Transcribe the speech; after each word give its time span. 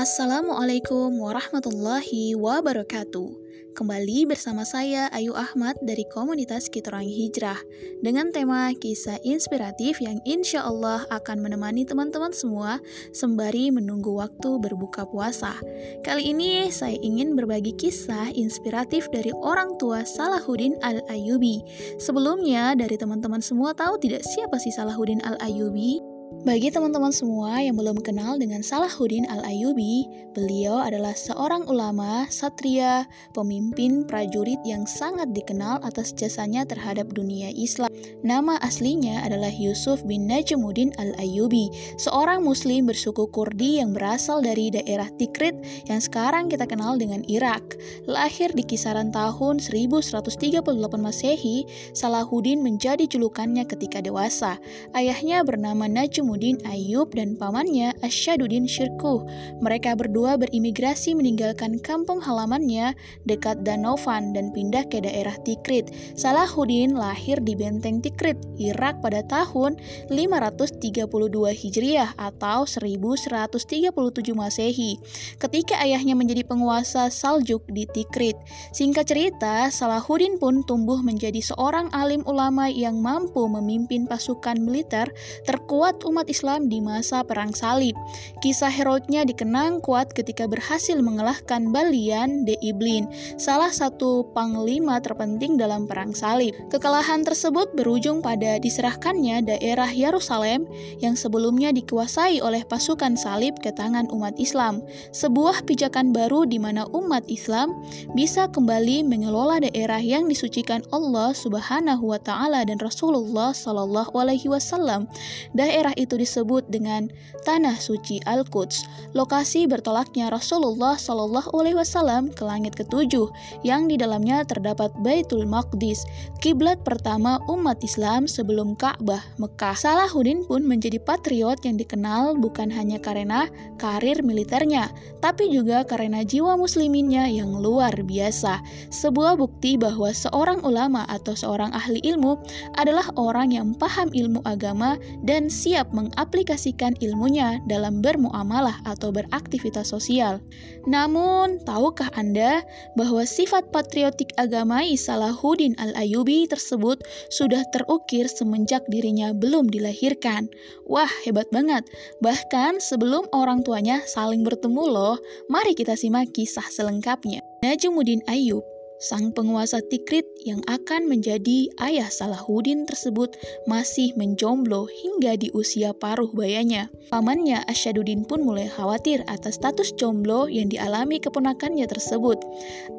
Assalamualaikum 0.00 1.12
warahmatullahi 1.20 2.32
wabarakatuh. 2.32 3.36
Kembali 3.76 4.24
bersama 4.24 4.64
saya 4.64 5.12
Ayu 5.12 5.36
Ahmad 5.36 5.76
dari 5.84 6.08
komunitas 6.08 6.72
Kitorangi 6.72 7.12
Hijrah 7.12 7.60
dengan 8.00 8.32
tema 8.32 8.72
kisah 8.72 9.20
inspiratif 9.20 10.00
yang 10.00 10.16
insya 10.24 10.64
Allah 10.64 11.04
akan 11.12 11.44
menemani 11.44 11.84
teman-teman 11.84 12.32
semua 12.32 12.80
sembari 13.12 13.68
menunggu 13.68 14.16
waktu 14.16 14.56
berbuka 14.56 15.04
puasa. 15.04 15.52
Kali 16.00 16.32
ini 16.32 16.72
saya 16.72 16.96
ingin 16.96 17.36
berbagi 17.36 17.76
kisah 17.76 18.32
inspiratif 18.32 19.04
dari 19.12 19.36
orang 19.36 19.76
tua 19.76 20.08
Salahuddin 20.08 20.80
Al-Ayubi. 20.80 21.60
Sebelumnya 22.00 22.72
dari 22.72 22.96
teman-teman 22.96 23.44
semua 23.44 23.76
tahu 23.76 24.00
tidak 24.00 24.24
siapa 24.24 24.56
sih 24.56 24.72
Salahuddin 24.72 25.20
Al-Ayubi? 25.20 26.09
Bagi 26.30 26.70
teman-teman 26.70 27.10
semua 27.10 27.58
yang 27.58 27.74
belum 27.74 28.06
kenal 28.06 28.38
dengan 28.38 28.62
Salahuddin 28.62 29.26
Al-Ayubi, 29.26 30.06
beliau 30.30 30.78
adalah 30.78 31.10
seorang 31.10 31.66
ulama, 31.66 32.30
satria, 32.30 33.10
pemimpin 33.34 34.06
prajurit 34.06 34.62
yang 34.62 34.86
sangat 34.86 35.34
dikenal 35.34 35.82
atas 35.82 36.14
jasanya 36.14 36.62
terhadap 36.62 37.10
dunia 37.10 37.50
Islam. 37.50 37.90
Nama 38.22 38.62
aslinya 38.62 39.26
adalah 39.26 39.50
Yusuf 39.50 40.06
bin 40.06 40.30
Najmuddin 40.30 40.94
Al-Ayubi, 41.02 41.98
seorang 41.98 42.46
muslim 42.46 42.86
bersuku 42.86 43.26
Kurdi 43.34 43.82
yang 43.82 43.90
berasal 43.90 44.38
dari 44.38 44.70
daerah 44.70 45.10
Tikrit 45.10 45.58
yang 45.90 45.98
sekarang 45.98 46.46
kita 46.46 46.70
kenal 46.70 46.94
dengan 46.94 47.26
Irak. 47.26 47.74
Lahir 48.06 48.54
di 48.54 48.62
kisaran 48.62 49.10
tahun 49.10 49.58
1138 49.58 50.62
Masehi, 50.94 51.66
Salahuddin 51.90 52.62
menjadi 52.62 53.02
julukannya 53.10 53.66
ketika 53.66 53.98
dewasa. 53.98 54.62
Ayahnya 54.94 55.42
bernama 55.42 55.90
Najmuddin 55.90 56.19
Najmuddin 56.20 56.60
Ayub 56.68 57.16
dan 57.16 57.32
pamannya 57.32 57.96
Asyaduddin 58.04 58.68
Syirkuh. 58.68 59.24
Mereka 59.64 59.96
berdua 59.96 60.36
berimigrasi 60.36 61.16
meninggalkan 61.16 61.80
kampung 61.80 62.20
halamannya 62.20 62.92
dekat 63.24 63.64
Danovan 63.64 64.36
dan 64.36 64.52
pindah 64.52 64.84
ke 64.92 65.00
daerah 65.00 65.32
Tikrit. 65.40 65.88
Salahuddin 66.12 66.92
lahir 66.92 67.40
di 67.40 67.56
benteng 67.56 68.04
Tikrit, 68.04 68.36
Irak 68.60 69.00
pada 69.00 69.24
tahun 69.24 69.80
532 70.12 71.08
Hijriah 71.56 72.12
atau 72.20 72.68
1137 72.68 73.96
Masehi. 74.36 75.00
Ketika 75.40 75.80
ayahnya 75.80 76.12
menjadi 76.12 76.44
penguasa 76.44 77.08
Saljuk 77.08 77.64
di 77.72 77.88
Tikrit. 77.88 78.36
Singkat 78.76 79.08
cerita, 79.08 79.72
Salahuddin 79.72 80.36
pun 80.36 80.68
tumbuh 80.68 81.00
menjadi 81.00 81.40
seorang 81.40 81.88
alim 81.96 82.20
ulama 82.28 82.68
yang 82.68 83.00
mampu 83.00 83.48
memimpin 83.48 84.04
pasukan 84.04 84.60
militer 84.60 85.08
terkuat 85.48 85.96
umat 86.10 86.26
Islam 86.26 86.66
di 86.66 86.82
masa 86.82 87.22
Perang 87.22 87.54
Salib. 87.54 87.94
Kisah 88.42 88.68
heroiknya 88.68 89.22
dikenang 89.22 89.78
kuat 89.78 90.10
ketika 90.10 90.50
berhasil 90.50 90.98
mengalahkan 90.98 91.70
Balian 91.70 92.42
de 92.42 92.58
Iblin, 92.58 93.06
salah 93.38 93.70
satu 93.70 94.26
panglima 94.34 94.98
terpenting 94.98 95.54
dalam 95.54 95.86
Perang 95.86 96.10
Salib. 96.10 96.52
Kekalahan 96.68 97.22
tersebut 97.22 97.70
berujung 97.78 98.18
pada 98.20 98.58
diserahkannya 98.58 99.46
daerah 99.46 99.88
Yerusalem 99.88 100.66
yang 100.98 101.14
sebelumnya 101.14 101.70
dikuasai 101.70 102.42
oleh 102.42 102.66
pasukan 102.66 103.14
salib 103.14 103.54
ke 103.62 103.70
tangan 103.70 104.10
umat 104.10 104.34
Islam. 104.42 104.82
Sebuah 105.14 105.62
pijakan 105.62 106.10
baru 106.10 106.42
di 106.42 106.58
mana 106.58 106.90
umat 106.90 107.22
Islam 107.30 107.78
bisa 108.18 108.50
kembali 108.50 109.06
mengelola 109.06 109.62
daerah 109.62 110.02
yang 110.02 110.26
disucikan 110.26 110.82
Allah 110.90 111.30
Subhanahu 111.36 112.10
wa 112.10 112.18
taala 112.18 112.66
dan 112.66 112.82
Rasulullah 112.82 113.54
Shallallahu 113.54 114.16
alaihi 114.18 114.50
wasallam. 114.50 115.06
Daerah 115.54 115.94
itu 116.00 116.16
disebut 116.16 116.64
dengan 116.72 117.12
Tanah 117.44 117.76
Suci 117.76 118.24
Al-Quds, 118.24 118.88
lokasi 119.12 119.68
bertolaknya 119.68 120.32
Rasulullah 120.32 120.96
Shallallahu 120.96 121.52
Alaihi 121.52 121.76
Wasallam 121.76 122.32
ke 122.32 122.40
langit 122.44 122.76
ketujuh, 122.80 123.28
yang 123.60 123.84
di 123.84 124.00
dalamnya 124.00 124.40
terdapat 124.48 124.88
Baitul 125.04 125.44
Maqdis, 125.44 126.08
kiblat 126.40 126.80
pertama 126.80 127.36
umat 127.52 127.84
Islam 127.84 128.24
sebelum 128.24 128.72
Ka'bah 128.80 129.20
Mekah. 129.36 129.76
Salahuddin 129.76 130.48
pun 130.48 130.64
menjadi 130.64 130.96
patriot 130.96 131.60
yang 131.64 131.76
dikenal 131.76 132.40
bukan 132.40 132.72
hanya 132.72 132.96
karena 132.96 133.50
karir 133.76 134.24
militernya, 134.24 134.88
tapi 135.20 135.52
juga 135.52 135.84
karena 135.84 136.24
jiwa 136.24 136.56
musliminnya 136.56 137.28
yang 137.28 137.52
luar 137.60 137.92
biasa. 138.00 138.64
Sebuah 138.88 139.36
bukti 139.36 139.76
bahwa 139.76 140.08
seorang 140.14 140.64
ulama 140.64 141.04
atau 141.10 141.36
seorang 141.36 141.74
ahli 141.76 142.00
ilmu 142.04 142.40
adalah 142.78 143.10
orang 143.18 143.52
yang 143.52 143.74
paham 143.76 144.08
ilmu 144.14 144.40
agama 144.46 144.96
dan 145.26 145.50
siap 145.50 145.89
mengaplikasikan 145.92 146.96
ilmunya 146.98 147.62
dalam 147.68 148.02
bermuamalah 148.02 148.82
atau 148.82 149.12
beraktivitas 149.14 149.92
sosial. 149.92 150.40
Namun, 150.88 151.60
tahukah 151.62 152.10
Anda 152.16 152.64
bahwa 152.96 153.26
sifat 153.28 153.68
patriotik 153.70 154.32
agama 154.40 154.82
Salahuddin 154.82 155.76
Al-Ayubi 155.76 156.48
tersebut 156.48 157.02
sudah 157.28 157.62
terukir 157.70 158.26
semenjak 158.26 158.82
dirinya 158.88 159.30
belum 159.36 159.68
dilahirkan? 159.68 160.48
Wah, 160.88 161.10
hebat 161.28 161.46
banget. 161.52 161.86
Bahkan 162.24 162.80
sebelum 162.80 163.28
orang 163.30 163.62
tuanya 163.62 164.02
saling 164.08 164.42
bertemu 164.42 164.84
loh, 164.88 165.16
mari 165.52 165.76
kita 165.76 165.94
simak 165.94 166.32
kisah 166.32 166.66
selengkapnya. 166.66 167.44
Najmuddin 167.60 168.24
Ayub 168.24 168.79
Sang 169.00 169.32
penguasa 169.32 169.80
Tikrit 169.80 170.28
yang 170.44 170.60
akan 170.68 171.08
menjadi 171.08 171.72
ayah 171.80 172.12
Salahuddin 172.12 172.84
tersebut 172.84 173.32
masih 173.64 174.12
menjomblo 174.12 174.92
hingga 174.92 175.40
di 175.40 175.48
usia 175.56 175.96
paruh 175.96 176.28
bayanya. 176.36 176.92
Pamannya 177.08 177.64
Asyaduddin 177.64 178.28
pun 178.28 178.44
mulai 178.44 178.68
khawatir 178.68 179.24
atas 179.24 179.56
status 179.56 179.96
jomblo 179.96 180.52
yang 180.52 180.68
dialami 180.68 181.16
keponakannya 181.16 181.88
tersebut. 181.88 182.44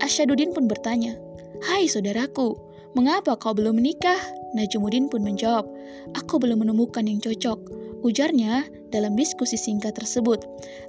Asyaduddin 0.01 0.57
pun 0.57 0.65
bertanya, 0.65 1.21
Hai 1.69 1.85
saudaraku, 1.85 2.57
mengapa 2.97 3.37
kau 3.37 3.53
belum 3.53 3.77
menikah? 3.77 4.17
Najumuddin 4.57 5.05
pun 5.05 5.21
menjawab, 5.21 5.69
Aku 6.17 6.41
belum 6.41 6.65
menemukan 6.65 7.05
yang 7.05 7.21
cocok. 7.21 7.80
Ujarnya 8.01 8.65
dalam 8.89 9.13
diskusi 9.13 9.61
singkat 9.61 9.93
tersebut. 9.93 10.41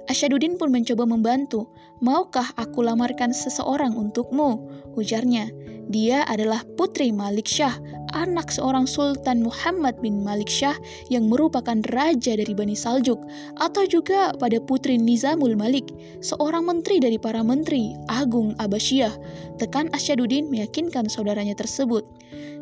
Asyaduddin 0.09 0.57
pun 0.57 0.73
mencoba 0.73 1.05
membantu. 1.05 1.69
Maukah 2.01 2.49
aku 2.57 2.81
lamarkan 2.81 3.31
seseorang 3.31 3.93
untukmu? 3.93 4.65
Ujarnya. 4.97 5.53
Dia 5.93 6.23
adalah 6.25 6.63
putri 6.79 7.11
Malik 7.13 7.45
Shah, 7.45 7.75
anak 8.15 8.49
seorang 8.49 8.87
Sultan 8.87 9.43
Muhammad 9.43 9.99
bin 9.99 10.23
Malik 10.23 10.47
Shah 10.47 10.73
yang 11.11 11.27
merupakan 11.27 11.75
raja 11.91 12.33
dari 12.39 12.55
Bani 12.55 12.73
Saljuk, 12.73 13.19
atau 13.59 13.83
juga 13.83 14.31
pada 14.39 14.63
putri 14.63 14.95
Nizamul 14.95 15.59
Malik, 15.59 15.91
seorang 16.23 16.63
menteri 16.65 17.03
dari 17.03 17.19
para 17.19 17.43
menteri 17.43 17.91
Agung 18.07 18.55
Abbasiyah. 18.57 19.11
Tekan 19.59 19.91
Asyaduddin 19.91 20.47
meyakinkan 20.47 21.11
saudaranya 21.11 21.53
tersebut. 21.53 22.07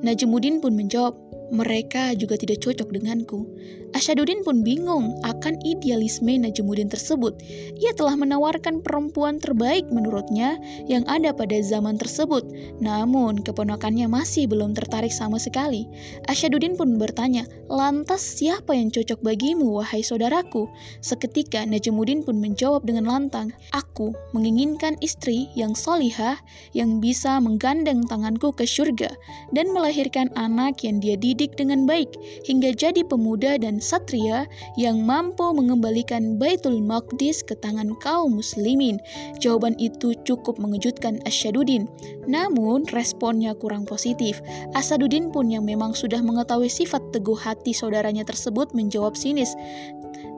Najmuddin 0.02 0.58
pun 0.58 0.74
menjawab, 0.74 1.14
mereka 1.54 2.16
juga 2.18 2.40
tidak 2.42 2.64
cocok 2.64 2.90
denganku. 2.90 3.46
Asyaduddin 3.92 4.40
pun 4.48 4.64
bingung 4.64 5.20
akan 5.28 5.60
idealisme 5.68 6.32
Najmuddin 6.40 6.88
tersebut. 6.88 7.36
Ia 7.76 7.92
telah 7.92 8.16
menawarkan 8.16 8.80
perempuan 8.80 9.36
terbaik 9.36 9.92
menurutnya 9.92 10.56
yang 10.88 11.04
ada 11.12 11.36
pada 11.36 11.60
zaman 11.60 12.00
tersebut. 12.00 12.48
Namun, 12.80 13.44
keponakannya 13.44 14.08
masih 14.08 14.48
belum 14.48 14.72
tertarik 14.72 15.12
sama 15.12 15.36
sekali. 15.44 15.92
Asyaduddin 16.32 16.80
pun 16.80 16.96
bertanya, 16.96 17.44
lantas 17.68 18.24
siapa 18.24 18.72
yang 18.72 18.96
cocok 18.96 19.20
bagimu, 19.20 19.84
wahai 19.84 20.00
saudaraku? 20.00 20.72
Seketika 21.04 21.68
Najmuddin 21.68 22.24
pun 22.24 22.40
menjawab 22.40 22.88
dengan 22.88 23.12
lantang, 23.12 23.52
aku 23.76 24.16
menginginkan 24.32 24.96
istri 25.04 25.52
yang 25.52 25.76
solihah, 25.76 26.40
yang 26.72 27.04
bisa 27.04 27.44
menggandeng 27.44 28.08
tanganku 28.08 28.56
ke 28.56 28.64
surga, 28.64 29.12
dan 29.52 29.76
melahirkan 29.76 30.32
anak 30.40 30.80
yang 30.88 31.04
dia 31.04 31.20
didik 31.20 31.60
dengan 31.60 31.84
baik, 31.84 32.16
hingga 32.48 32.72
jadi 32.72 33.04
pemuda 33.04 33.60
dan 33.60 33.81
satria 33.82 34.46
yang 34.78 35.02
mampu 35.02 35.44
mengembalikan 35.52 36.38
Baitul 36.38 36.80
Maqdis 36.80 37.42
ke 37.42 37.58
tangan 37.58 37.98
kaum 38.00 38.38
muslimin. 38.38 39.02
Jawaban 39.42 39.74
itu 39.82 40.14
cukup 40.24 40.62
mengejutkan 40.62 41.20
Asyaduddin. 41.26 41.90
Namun, 42.30 42.86
responnya 42.94 43.58
kurang 43.58 43.90
positif. 43.90 44.40
Asaduddin 44.78 45.34
pun 45.34 45.50
yang 45.50 45.66
memang 45.66 45.98
sudah 45.98 46.22
mengetahui 46.22 46.70
sifat 46.70 47.02
teguh 47.10 47.36
hati 47.36 47.74
saudaranya 47.74 48.24
tersebut 48.24 48.72
menjawab 48.78 49.18
sinis. 49.18 49.58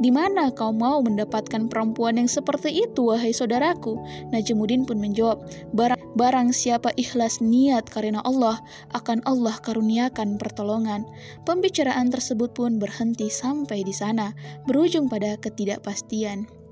Di 0.01 0.09
mana 0.09 0.49
kau 0.49 0.73
mau 0.73 1.05
mendapatkan 1.05 1.69
perempuan 1.69 2.17
yang 2.17 2.25
seperti 2.25 2.85
itu, 2.87 3.13
wahai 3.13 3.29
saudaraku? 3.29 4.01
Najmuddin 4.33 4.89
pun 4.89 4.97
menjawab, 4.97 5.45
barang, 5.75 6.01
barang 6.17 6.49
siapa 6.49 6.89
ikhlas 6.97 7.43
niat 7.43 7.85
karena 7.91 8.23
Allah, 8.25 8.57
akan 8.97 9.21
Allah 9.29 9.53
karuniakan 9.61 10.41
pertolongan. 10.41 11.05
Pembicaraan 11.45 12.09
tersebut 12.09 12.57
pun 12.57 12.81
berhenti 12.81 13.29
sampai 13.29 13.85
di 13.85 13.93
sana, 13.93 14.33
berujung 14.65 15.05
pada 15.11 15.37
ketidakpastian. 15.37 16.62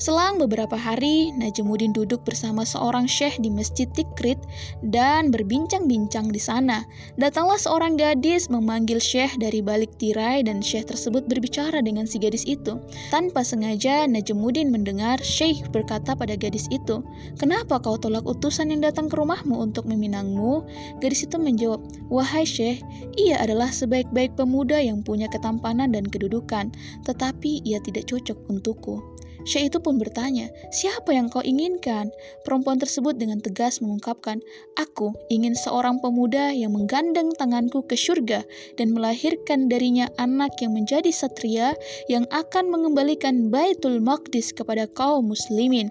Selang 0.00 0.40
beberapa 0.40 0.80
hari, 0.80 1.28
Najmuddin 1.36 1.92
duduk 1.92 2.24
bersama 2.24 2.64
seorang 2.64 3.04
syekh 3.04 3.36
di 3.36 3.52
Masjid 3.52 3.84
Tikrit 3.84 4.40
dan 4.80 5.28
berbincang-bincang 5.28 6.32
di 6.32 6.40
sana. 6.40 6.88
Datanglah 7.20 7.60
seorang 7.60 8.00
gadis 8.00 8.48
memanggil 8.48 8.96
syekh 8.96 9.36
dari 9.36 9.60
balik 9.60 9.92
tirai 10.00 10.40
dan 10.40 10.64
syekh 10.64 10.88
tersebut 10.88 11.28
berbicara 11.28 11.84
dengan 11.84 12.08
si 12.08 12.16
gadis 12.16 12.48
itu. 12.48 12.80
Tanpa 13.12 13.44
sengaja, 13.44 14.08
Najmuddin 14.08 14.72
mendengar 14.72 15.20
syekh 15.20 15.68
berkata 15.68 16.16
pada 16.16 16.32
gadis 16.32 16.64
itu, 16.72 17.04
Kenapa 17.36 17.76
kau 17.76 18.00
tolak 18.00 18.24
utusan 18.24 18.72
yang 18.72 18.80
datang 18.80 19.12
ke 19.12 19.20
rumahmu 19.20 19.52
untuk 19.52 19.84
meminangmu? 19.84 20.64
Gadis 21.04 21.28
itu 21.28 21.36
menjawab, 21.36 21.84
Wahai 22.08 22.48
syekh, 22.48 22.80
ia 23.20 23.36
adalah 23.36 23.68
sebaik-baik 23.68 24.32
pemuda 24.32 24.80
yang 24.80 25.04
punya 25.04 25.28
ketampanan 25.28 25.92
dan 25.92 26.08
kedudukan, 26.08 26.72
tetapi 27.04 27.60
ia 27.68 27.76
tidak 27.84 28.08
cocok 28.08 28.48
untukku. 28.48 29.09
Syekh 29.48 29.72
itu 29.72 29.78
pun 29.80 29.96
bertanya, 29.96 30.52
siapa 30.68 31.16
yang 31.16 31.32
kau 31.32 31.40
inginkan? 31.40 32.12
Perempuan 32.44 32.76
tersebut 32.76 33.16
dengan 33.16 33.40
tegas 33.40 33.80
mengungkapkan, 33.80 34.40
aku 34.76 35.16
ingin 35.32 35.56
seorang 35.56 35.98
pemuda 36.00 36.52
yang 36.52 36.76
menggandeng 36.76 37.32
tanganku 37.36 37.80
ke 37.84 37.96
surga 37.96 38.44
dan 38.76 38.92
melahirkan 38.92 39.72
darinya 39.72 40.12
anak 40.20 40.60
yang 40.60 40.76
menjadi 40.76 41.08
satria 41.08 41.72
yang 42.08 42.28
akan 42.28 42.68
mengembalikan 42.68 43.48
Baitul 43.48 44.04
Maqdis 44.04 44.52
kepada 44.52 44.84
kaum 44.90 45.32
muslimin. 45.32 45.88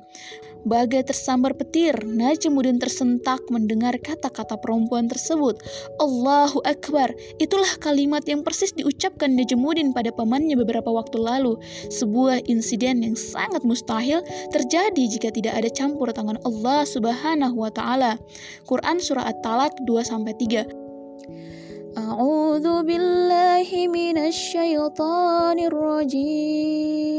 Bagai 0.68 1.08
tersambar 1.08 1.56
petir, 1.56 1.96
Najmuddin 2.04 2.84
tersentak 2.84 3.40
mendengar 3.48 3.96
kata-kata 3.96 4.60
perempuan 4.60 5.08
tersebut. 5.08 5.56
Allahu 6.04 6.60
Akbar, 6.68 7.16
itulah 7.40 7.80
kalimat 7.80 8.28
yang 8.28 8.44
persis 8.44 8.76
diucapkan 8.76 9.32
Najmuddin 9.40 9.96
pada 9.96 10.12
pamannya 10.12 10.60
beberapa 10.60 10.92
waktu 10.92 11.16
lalu. 11.16 11.56
Sebuah 11.88 12.44
insiden 12.52 13.08
yang 13.08 13.16
sangat 13.16 13.64
mustahil 13.64 14.20
terjadi 14.52 15.04
jika 15.08 15.32
tidak 15.32 15.56
ada 15.56 15.70
campur 15.72 16.12
tangan 16.12 16.36
Allah 16.44 16.84
Subhanahu 16.84 17.56
wa 17.56 17.72
taala. 17.72 18.20
Quran 18.68 19.00
surah 19.00 19.32
At-Talaq 19.32 19.80
2 19.88 20.04
3. 20.36 22.00
A'udzu 22.00 22.84
billahi 22.84 23.88
minasy 23.88 24.60
syaithanir 24.60 25.74
rajim. 25.74 27.19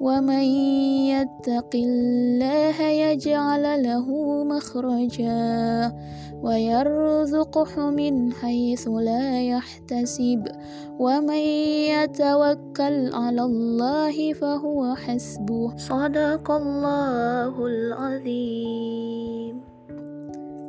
ومن 0.00 0.44
يتق 1.08 1.72
الله 1.74 2.82
يجعل 2.82 3.82
له 3.82 4.06
مخرجا 4.44 5.92
ويرزقه 6.42 7.90
من 7.90 8.32
حيث 8.32 8.88
لا 8.88 9.40
يحتسب. 9.42 10.42
ومن 10.98 11.42
يتوكل 11.96 12.96
على 13.12 13.42
الله 13.42 14.32
فهو 14.32 14.94
حسبه. 14.94 15.76
صدق 15.76 16.50
الله 16.50 17.54
العظيم. 17.66 19.54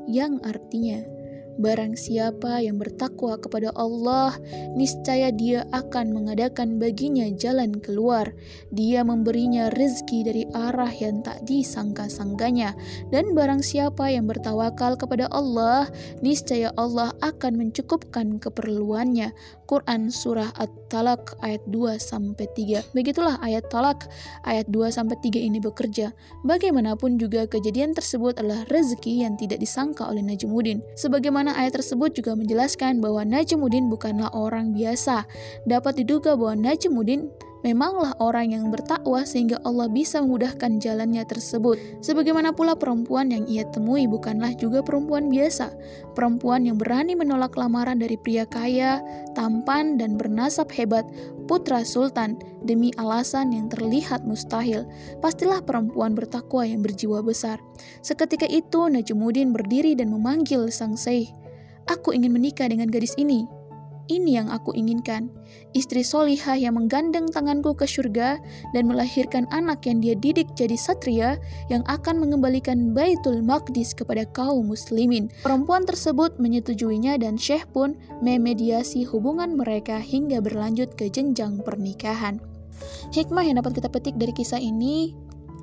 Yang 0.07 0.33
artinya 0.47 1.16
Barang 1.57 1.97
siapa 1.97 2.61
yang 2.61 2.77
bertakwa 2.77 3.33
kepada 3.41 3.73
Allah, 3.73 4.37
niscaya 4.77 5.33
Dia 5.33 5.65
akan 5.73 6.13
mengadakan 6.13 6.77
baginya 6.77 7.25
jalan 7.33 7.81
keluar. 7.81 8.29
Dia 8.69 9.01
memberinya 9.01 9.73
rezeki 9.73 10.19
dari 10.21 10.43
arah 10.53 10.93
yang 10.93 11.25
tak 11.25 11.41
disangka-sangkanya. 11.49 12.77
Dan 13.09 13.33
barang 13.33 13.65
siapa 13.65 14.05
yang 14.13 14.29
bertawakal 14.29 15.01
kepada 15.01 15.25
Allah, 15.33 15.89
niscaya 16.21 16.69
Allah 16.77 17.17
akan 17.25 17.57
mencukupkan 17.57 18.37
keperluannya. 18.37 19.33
Quran 19.65 20.13
surah 20.13 20.53
At-Talaq 20.87 21.35
ayat 21.43 21.67
2 21.67 21.99
sampai 21.99 22.47
3. 22.55 22.95
Begitulah 22.95 23.35
ayat 23.43 23.67
talak 23.67 24.07
ayat 24.47 24.71
2 24.71 24.87
sampai 24.87 25.19
3 25.19 25.35
ini 25.35 25.59
bekerja. 25.59 26.15
Bagaimanapun 26.47 27.19
juga 27.19 27.43
kejadian 27.43 27.91
tersebut 27.91 28.39
adalah 28.39 28.63
rezeki 28.71 29.27
yang 29.27 29.35
tidak 29.35 29.59
disangka 29.59 30.07
oleh 30.07 30.23
Najmuddin. 30.23 30.79
Sebagaimana 30.95 31.59
ayat 31.59 31.83
tersebut 31.83 32.15
juga 32.15 32.39
menjelaskan 32.39 33.03
bahwa 33.03 33.27
Najmuddin 33.27 33.91
bukanlah 33.91 34.31
orang 34.31 34.71
biasa. 34.71 35.27
Dapat 35.67 36.07
diduga 36.07 36.39
bahwa 36.39 36.55
Najmuddin 36.55 37.35
memanglah 37.67 38.15
orang 38.23 38.55
yang 38.55 38.71
bertakwa 38.71 39.27
sehingga 39.27 39.59
Allah 39.67 39.91
bisa 39.91 40.23
memudahkan 40.23 40.79
jalannya 40.79 41.27
tersebut. 41.27 41.75
Sebagaimana 41.99 42.55
pula 42.55 42.79
perempuan 42.79 43.27
yang 43.27 43.43
ia 43.43 43.67
temui 43.67 44.07
bukanlah 44.07 44.55
juga 44.55 44.79
perempuan 44.79 45.27
biasa, 45.27 45.75
perempuan 46.15 46.63
yang 46.63 46.79
berani 46.79 47.19
menolak 47.19 47.59
lamaran 47.59 47.99
dari 47.99 48.15
pria 48.15 48.47
kaya, 48.47 49.03
tampan, 49.35 49.99
dan 49.99 50.15
bernasab 50.15 50.71
hebat, 50.71 51.03
putra 51.51 51.83
sultan, 51.83 52.39
demi 52.63 52.95
alasan 52.95 53.51
yang 53.51 53.67
terlihat 53.67 54.23
mustahil. 54.23 54.87
Pastilah 55.19 55.59
perempuan 55.59 56.15
bertakwa 56.15 56.63
yang 56.63 56.79
berjiwa 56.79 57.19
besar. 57.19 57.59
Seketika 57.99 58.47
itu 58.47 58.87
Najmuddin 58.87 59.51
berdiri 59.51 59.91
dan 59.99 60.15
memanggil 60.15 60.71
sang 60.71 60.95
Syekh. 60.95 61.35
Aku 61.87 62.15
ingin 62.15 62.31
menikah 62.31 62.67
dengan 62.71 62.87
gadis 62.87 63.15
ini. 63.19 63.56
Ini 64.07 64.39
yang 64.39 64.47
aku 64.47 64.71
inginkan, 64.71 65.27
istri 65.75 65.99
solihah 65.99 66.55
yang 66.55 66.79
menggandeng 66.79 67.27
tanganku 67.27 67.75
ke 67.75 67.83
surga 67.83 68.39
dan 68.71 68.83
melahirkan 68.87 69.43
anak 69.51 69.83
yang 69.83 69.99
dia 69.99 70.15
didik 70.15 70.47
jadi 70.55 70.79
satria 70.79 71.35
yang 71.67 71.83
akan 71.91 72.23
mengembalikan 72.23 72.95
Baitul 72.95 73.43
Maqdis 73.43 73.91
kepada 73.91 74.23
kaum 74.31 74.71
muslimin. 74.71 75.27
Perempuan 75.43 75.83
tersebut 75.83 76.39
menyetujuinya 76.39 77.19
dan 77.19 77.35
Syekh 77.35 77.67
pun 77.75 77.99
memediasi 78.23 79.03
hubungan 79.03 79.59
mereka 79.59 79.99
hingga 79.99 80.39
berlanjut 80.39 80.95
ke 80.95 81.11
jenjang 81.11 81.59
pernikahan. 81.59 82.39
Hikmah 83.11 83.43
yang 83.43 83.59
dapat 83.59 83.83
kita 83.83 83.91
petik 83.91 84.15
dari 84.15 84.31
kisah 84.31 84.61
ini 84.63 85.11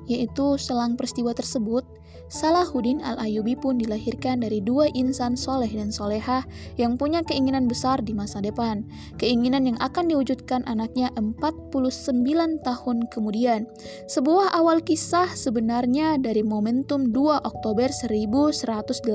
yaitu 0.05 0.53
selang 0.61 0.93
peristiwa 0.93 1.33
tersebut, 1.33 1.81
Salahuddin 2.25 3.05
Al-Ayubi 3.05 3.53
pun 3.53 3.77
dilahirkan 3.77 4.41
dari 4.41 4.57
dua 4.57 4.89
insan 4.97 5.37
soleh 5.37 5.69
dan 5.69 5.93
solehah 5.93 6.41
yang 6.75 6.97
punya 6.97 7.21
keinginan 7.21 7.69
besar 7.69 8.01
di 8.01 8.17
masa 8.17 8.41
depan. 8.41 8.81
Keinginan 9.21 9.69
yang 9.69 9.77
akan 9.77 10.09
diwujudkan 10.09 10.65
anaknya 10.65 11.13
49 11.13 12.65
tahun 12.65 12.97
kemudian. 13.13 13.69
Sebuah 14.09 14.57
awal 14.57 14.81
kisah 14.81 15.37
sebenarnya 15.37 16.17
dari 16.17 16.41
momentum 16.41 17.13
2 17.13 17.45
Oktober 17.45 17.93
1187. 17.93 19.05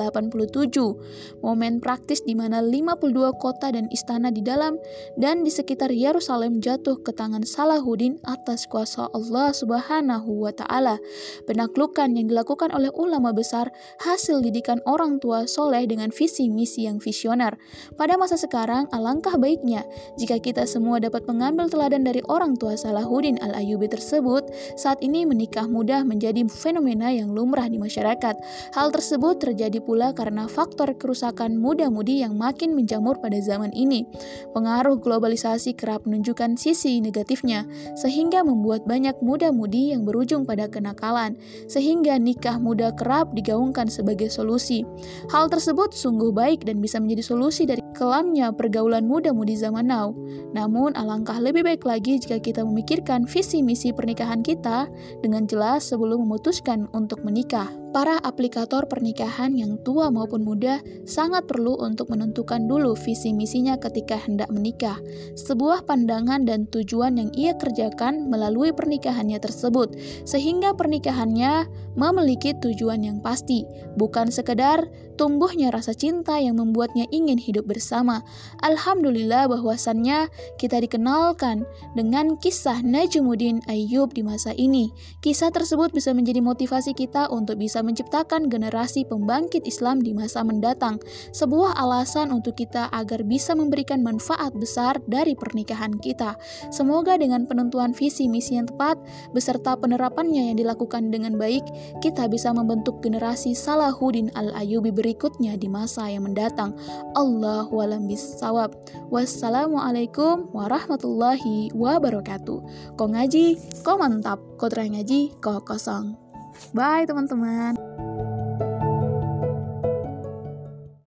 Momen 1.42 1.82
praktis 1.82 2.22
di 2.22 2.38
mana 2.38 2.62
52 2.62 3.34
kota 3.42 3.74
dan 3.74 3.90
istana 3.90 4.30
di 4.30 4.44
dalam 4.44 4.78
dan 5.18 5.42
di 5.42 5.50
sekitar 5.50 5.90
Yerusalem 5.90 6.62
jatuh 6.62 7.02
ke 7.02 7.10
tangan 7.10 7.42
Salahuddin 7.42 8.22
atas 8.22 8.70
kuasa 8.70 9.10
Allah 9.10 9.50
Subhanahu 9.50 10.46
wa 10.46 10.54
taala. 10.54 11.02
Penaklukan 11.50 12.14
yang 12.14 12.30
dilakukan 12.30 12.70
oleh 12.70 12.92
ulama 13.00 13.32
besar 13.32 13.72
hasil 14.04 14.44
didikan 14.44 14.84
orang 14.84 15.16
tua 15.16 15.48
soleh 15.48 15.88
dengan 15.88 16.12
visi 16.12 16.52
misi 16.52 16.84
yang 16.84 17.00
visioner. 17.00 17.56
Pada 17.96 18.20
masa 18.20 18.36
sekarang, 18.36 18.84
alangkah 18.92 19.40
baiknya 19.40 19.88
jika 20.20 20.36
kita 20.36 20.68
semua 20.68 21.00
dapat 21.00 21.24
mengambil 21.24 21.72
teladan 21.72 22.04
dari 22.04 22.20
orang 22.28 22.60
tua 22.60 22.76
Salahuddin 22.76 23.40
Al-Ayubi 23.40 23.88
tersebut, 23.88 24.52
saat 24.76 25.00
ini 25.00 25.24
menikah 25.24 25.64
mudah 25.64 26.04
menjadi 26.04 26.44
fenomena 26.52 27.08
yang 27.08 27.32
lumrah 27.32 27.64
di 27.72 27.80
masyarakat. 27.80 28.36
Hal 28.76 28.88
tersebut 28.92 29.40
terjadi 29.40 29.80
pula 29.80 30.12
karena 30.12 30.44
faktor 30.44 30.92
kerusakan 30.92 31.56
muda-mudi 31.56 32.20
yang 32.20 32.36
makin 32.36 32.76
menjamur 32.76 33.16
pada 33.16 33.40
zaman 33.40 33.72
ini. 33.72 34.04
Pengaruh 34.52 35.00
globalisasi 35.00 35.72
kerap 35.78 36.04
menunjukkan 36.04 36.60
sisi 36.60 37.00
negatifnya, 37.00 37.64
sehingga 37.96 38.44
membuat 38.44 38.84
banyak 38.84 39.16
muda-mudi 39.24 39.94
yang 39.94 40.04
berujung 40.04 40.44
pada 40.44 40.66
kenakalan, 40.66 41.38
sehingga 41.70 42.18
nikah 42.18 42.58
muda 42.58 42.89
kerap 42.94 43.32
digaungkan 43.34 43.86
sebagai 43.90 44.28
solusi. 44.30 44.86
Hal 45.30 45.48
tersebut 45.48 45.94
sungguh 45.94 46.30
baik 46.34 46.66
dan 46.66 46.78
bisa 46.78 46.98
menjadi 46.98 47.22
solusi 47.34 47.66
dari 47.66 47.80
kelamnya 47.94 48.54
pergaulan 48.54 49.04
muda-mudi 49.04 49.58
zaman 49.58 49.90
now. 49.90 50.14
Namun, 50.56 50.96
alangkah 50.96 51.36
lebih 51.38 51.66
baik 51.66 51.84
lagi 51.84 52.18
jika 52.18 52.40
kita 52.40 52.64
memikirkan 52.64 53.26
visi 53.28 53.60
misi 53.60 53.92
pernikahan 53.92 54.40
kita 54.40 54.88
dengan 55.20 55.44
jelas 55.44 55.90
sebelum 55.90 56.24
memutuskan 56.24 56.88
untuk 56.96 57.22
menikah. 57.26 57.68
Para 57.90 58.22
aplikator 58.22 58.86
pernikahan 58.86 59.58
yang 59.58 59.74
tua 59.82 60.14
maupun 60.14 60.46
muda 60.46 60.78
sangat 61.10 61.50
perlu 61.50 61.74
untuk 61.74 62.06
menentukan 62.14 62.70
dulu 62.70 62.94
visi 62.94 63.34
misinya 63.34 63.74
ketika 63.82 64.14
hendak 64.14 64.46
menikah, 64.46 64.94
sebuah 65.34 65.90
pandangan 65.90 66.46
dan 66.46 66.70
tujuan 66.70 67.18
yang 67.18 67.34
ia 67.34 67.50
kerjakan 67.58 68.30
melalui 68.30 68.70
pernikahannya 68.70 69.42
tersebut, 69.42 69.98
sehingga 70.22 70.70
pernikahannya 70.78 71.66
memiliki 71.98 72.54
tujuan 72.62 73.02
yang 73.02 73.18
pasti, 73.18 73.66
bukan 73.98 74.30
sekedar 74.30 74.86
tumbuhnya 75.18 75.68
rasa 75.68 75.92
cinta 75.92 76.40
yang 76.40 76.56
membuatnya 76.56 77.04
ingin 77.12 77.36
hidup 77.36 77.68
bersama. 77.68 78.24
Alhamdulillah 78.64 79.52
bahwasannya 79.52 80.32
kita 80.56 80.80
dikenalkan 80.80 81.68
dengan 81.92 82.40
kisah 82.40 82.80
Najmuddin 82.80 83.66
Ayyub 83.68 84.16
di 84.16 84.24
masa 84.24 84.56
ini. 84.56 84.88
Kisah 85.20 85.52
tersebut 85.52 85.92
bisa 85.92 86.16
menjadi 86.16 86.40
motivasi 86.40 86.96
kita 86.96 87.28
untuk 87.28 87.60
bisa 87.60 87.79
menciptakan 87.80 88.48
generasi 88.48 89.04
pembangkit 89.04 89.66
Islam 89.68 90.00
di 90.00 90.16
masa 90.16 90.40
mendatang. 90.46 91.00
Sebuah 91.34 91.76
alasan 91.76 92.30
untuk 92.30 92.56
kita 92.56 92.88
agar 92.92 93.26
bisa 93.26 93.52
memberikan 93.52 94.00
manfaat 94.00 94.54
besar 94.56 95.00
dari 95.08 95.36
pernikahan 95.36 95.96
kita. 95.98 96.38
Semoga 96.70 97.18
dengan 97.18 97.44
penentuan 97.44 97.92
visi 97.92 98.30
misi 98.30 98.56
yang 98.56 98.70
tepat 98.70 99.00
beserta 99.34 99.74
penerapannya 99.76 100.52
yang 100.52 100.56
dilakukan 100.60 101.10
dengan 101.10 101.36
baik, 101.36 101.64
kita 102.04 102.30
bisa 102.30 102.54
membentuk 102.54 103.02
generasi 103.02 103.52
Salahuddin 103.56 104.30
Al-Ayubi 104.38 104.94
berikutnya 104.94 105.58
di 105.58 105.66
masa 105.66 106.06
yang 106.06 106.28
mendatang. 106.28 106.76
Allahu 107.18 107.74
alam 107.82 108.06
bisawab. 108.06 108.74
Wassalamualaikum 109.10 110.52
warahmatullahi 110.54 111.74
wabarakatuh. 111.74 112.58
Kau 112.94 113.08
ngaji, 113.10 113.58
kau 113.82 113.98
mantap. 113.98 114.38
Kau 114.60 114.68
ngaji, 114.70 115.34
kau 115.42 115.58
kosong. 115.64 116.29
Bye 116.74 117.06
teman-teman. 117.08 117.74